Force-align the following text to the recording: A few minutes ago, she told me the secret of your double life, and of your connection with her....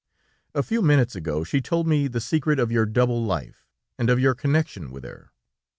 A 0.55 0.63
few 0.63 0.81
minutes 0.81 1.15
ago, 1.15 1.43
she 1.43 1.61
told 1.61 1.85
me 1.85 2.07
the 2.07 2.19
secret 2.19 2.57
of 2.59 2.71
your 2.71 2.87
double 2.87 3.23
life, 3.23 3.67
and 3.99 4.09
of 4.09 4.19
your 4.19 4.33
connection 4.33 4.89
with 4.89 5.03
her.... 5.03 5.31